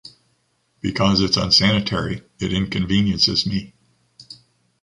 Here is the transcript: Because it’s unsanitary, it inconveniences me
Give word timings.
Because 0.81 1.21
it’s 1.21 1.37
unsanitary, 1.37 2.23
it 2.39 2.51
inconveniences 2.51 3.45
me 3.45 3.75